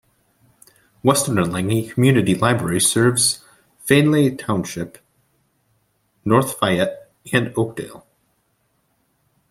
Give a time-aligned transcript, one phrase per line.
[1.03, 3.45] Western Allegheny Community Library serves
[3.85, 4.97] Findlay Township,
[6.25, 8.07] North Fayette, and Oakdale.